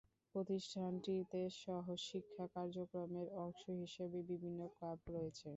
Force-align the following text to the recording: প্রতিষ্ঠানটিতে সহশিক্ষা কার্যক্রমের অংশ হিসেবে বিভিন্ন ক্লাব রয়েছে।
প্রতিষ্ঠানটিতে 0.35 1.41
সহশিক্ষা 1.61 2.45
কার্যক্রমের 2.55 3.27
অংশ 3.43 3.61
হিসেবে 3.81 4.19
বিভিন্ন 4.31 4.59
ক্লাব 4.75 4.99
রয়েছে। 5.09 5.47